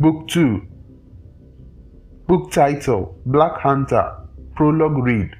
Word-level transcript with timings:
Book 0.00 0.28
2 0.28 0.62
Book 2.26 2.50
title 2.50 3.20
Black 3.26 3.60
Hunter 3.60 4.16
Prologue 4.56 5.04
Read 5.04 5.36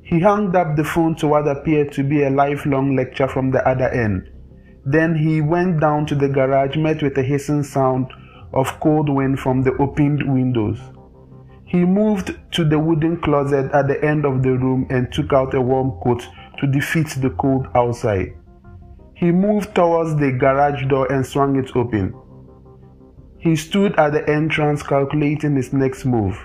He 0.00 0.20
hung 0.20 0.56
up 0.56 0.74
the 0.74 0.84
phone 0.84 1.14
to 1.16 1.28
what 1.28 1.46
appeared 1.46 1.92
to 1.92 2.02
be 2.02 2.22
a 2.22 2.30
lifelong 2.30 2.96
lecture 2.96 3.28
from 3.28 3.50
the 3.50 3.62
other 3.68 3.90
end. 3.90 4.30
Then 4.86 5.14
he 5.14 5.42
went 5.42 5.82
down 5.82 6.06
to 6.06 6.14
the 6.14 6.30
garage, 6.30 6.78
met 6.78 7.02
with 7.02 7.18
a 7.18 7.22
hissing 7.22 7.62
sound 7.62 8.10
of 8.54 8.80
cold 8.80 9.10
wind 9.10 9.38
from 9.38 9.62
the 9.62 9.76
opened 9.76 10.22
windows. 10.22 10.78
He 11.66 11.84
moved 11.84 12.38
to 12.52 12.64
the 12.64 12.78
wooden 12.78 13.20
closet 13.20 13.70
at 13.74 13.86
the 13.86 14.02
end 14.02 14.24
of 14.24 14.42
the 14.42 14.52
room 14.56 14.86
and 14.88 15.12
took 15.12 15.34
out 15.34 15.52
a 15.52 15.60
warm 15.60 15.90
coat 16.02 16.26
to 16.60 16.66
defeat 16.66 17.08
the 17.20 17.28
cold 17.38 17.66
outside. 17.74 18.34
He 19.14 19.30
moved 19.30 19.74
towards 19.74 20.16
the 20.16 20.32
garage 20.32 20.86
door 20.88 21.12
and 21.12 21.26
swung 21.26 21.56
it 21.56 21.76
open. 21.76 22.14
He 23.38 23.54
stood 23.56 23.96
at 23.98 24.12
the 24.12 24.28
entrance 24.28 24.82
calculating 24.82 25.54
his 25.54 25.72
next 25.72 26.04
move. 26.04 26.36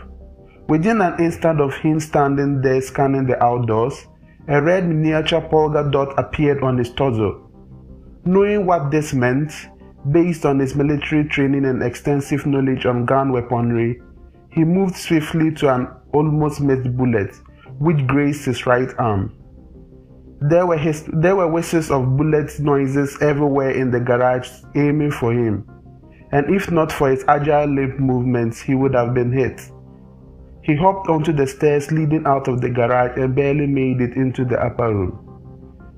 Within 0.70 1.02
an 1.02 1.20
instant 1.20 1.60
of 1.60 1.74
him 1.76 2.00
standing 2.00 2.62
there 2.62 2.82
scanning 2.82 3.26
the 3.26 3.42
outdoors, 3.44 4.08
a 4.48 4.62
red 4.62 4.88
miniature 4.88 5.42
polka 5.42 5.90
dot 5.92 6.14
appeared 6.18 6.64
on 6.64 6.78
his 6.78 6.92
torso. 6.92 7.50
Knowing 8.26 8.66
what 8.66 8.92
this 8.92 9.14
meant, 9.14 9.52
based 10.12 10.46
on 10.46 10.60
his 10.60 10.76
military 10.76 11.26
training 11.26 11.66
and 11.66 11.82
extensive 11.82 12.46
knowledge 12.46 12.86
on 12.86 13.06
gun 13.06 13.32
weaponry, 13.32 14.02
he 14.52 14.64
moved 14.64 14.96
swiftly 14.96 15.52
to 15.52 15.74
an 15.74 15.88
almost 16.14 16.62
missed 16.62 16.96
bullet, 16.96 17.36
which 17.80 18.06
grazed 18.06 18.46
his 18.46 18.66
right 18.66 18.90
arm. 19.00 19.36
There 20.42 20.68
were, 20.68 20.78
his, 20.78 21.06
there 21.14 21.36
were 21.36 21.48
whistles 21.48 21.90
of 21.90 22.18
bullet 22.18 22.60
noises 22.60 23.18
everywhere 23.22 23.72
in 23.72 23.92
the 23.92 24.00
garage, 24.00 24.50
aiming 24.76 25.12
for 25.12 25.34
him. 25.34 25.68
And 26.34 26.54
if 26.54 26.72
not 26.72 26.92
for 26.92 27.12
his 27.12 27.24
agile 27.28 27.68
limb 27.68 27.96
movements, 28.00 28.60
he 28.60 28.74
would 28.74 28.96
have 28.96 29.14
been 29.14 29.32
hit. 29.32 29.62
He 30.64 30.76
hopped 30.76 31.08
onto 31.08 31.32
the 31.32 31.46
stairs 31.46 31.92
leading 31.92 32.26
out 32.26 32.48
of 32.48 32.60
the 32.60 32.72
garage 32.72 33.18
and 33.18 33.36
barely 33.36 33.68
made 33.68 34.02
it 34.02 34.16
into 34.16 34.44
the 34.44 34.60
upper 34.60 34.92
room. 34.92 35.20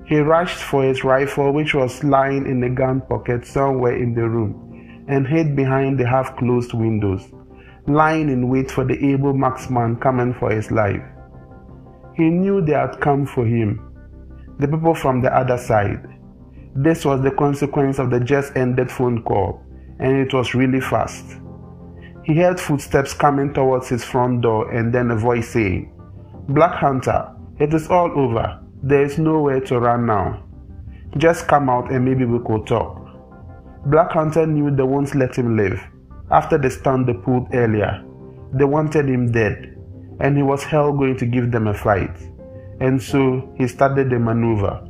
He 0.06 0.18
rushed 0.18 0.58
for 0.58 0.84
his 0.84 1.04
rifle, 1.04 1.52
which 1.52 1.74
was 1.74 2.04
lying 2.04 2.46
in 2.46 2.62
a 2.62 2.70
gun 2.70 3.00
pocket 3.00 3.46
somewhere 3.46 3.96
in 3.96 4.14
the 4.14 4.28
room, 4.28 5.04
and 5.08 5.26
hid 5.26 5.56
behind 5.56 5.98
the 5.98 6.06
half 6.06 6.36
closed 6.36 6.74
windows, 6.74 7.26
lying 7.86 8.28
in 8.28 8.48
wait 8.48 8.70
for 8.70 8.84
the 8.84 9.12
able 9.12 9.32
marksman 9.32 9.96
coming 9.96 10.34
for 10.34 10.50
his 10.50 10.70
life. 10.70 11.02
He 12.14 12.28
knew 12.28 12.60
they 12.60 12.74
had 12.74 13.00
come 13.00 13.24
for 13.24 13.46
him, 13.46 13.80
the 14.58 14.68
people 14.68 14.94
from 14.94 15.22
the 15.22 15.34
other 15.34 15.58
side. 15.58 16.06
This 16.74 17.04
was 17.04 17.22
the 17.22 17.30
consequence 17.30 17.98
of 17.98 18.10
the 18.10 18.20
just 18.20 18.54
ended 18.54 18.90
phone 18.90 19.22
call, 19.22 19.62
and 19.98 20.16
it 20.16 20.32
was 20.34 20.54
really 20.54 20.80
fast. 20.80 21.24
He 22.24 22.34
heard 22.34 22.60
footsteps 22.60 23.14
coming 23.14 23.54
towards 23.54 23.88
his 23.88 24.04
front 24.04 24.42
door 24.42 24.70
and 24.72 24.92
then 24.92 25.10
a 25.10 25.16
voice 25.16 25.50
saying, 25.50 25.92
Black 26.48 26.74
Hunter, 26.74 27.32
it 27.58 27.72
is 27.72 27.88
all 27.88 28.10
over. 28.18 28.60
There 28.82 29.02
is 29.02 29.18
nowhere 29.18 29.60
to 29.60 29.80
run 29.80 30.06
now. 30.06 30.42
Just 31.16 31.48
come 31.48 31.70
out 31.70 31.90
and 31.90 32.04
maybe 32.04 32.24
we 32.24 32.38
could 32.44 32.66
talk. 32.66 33.02
Black 33.86 34.12
Hunter 34.12 34.46
knew 34.46 34.74
they 34.74 34.82
won't 34.82 35.14
let 35.14 35.36
him 35.36 35.56
live. 35.56 35.80
After 36.30 36.58
the 36.58 36.70
stunt 36.70 37.06
they 37.06 37.14
pulled 37.14 37.48
earlier, 37.54 38.04
they 38.52 38.64
wanted 38.64 39.08
him 39.08 39.30
dead, 39.30 39.76
and 40.20 40.36
he 40.36 40.42
was 40.42 40.64
hell 40.64 40.92
going 40.92 41.16
to 41.18 41.26
give 41.26 41.52
them 41.52 41.68
a 41.68 41.74
fight 41.74 42.16
and 42.80 43.02
so 43.02 43.54
he 43.56 43.66
started 43.66 44.10
the 44.10 44.18
maneuver. 44.18 44.86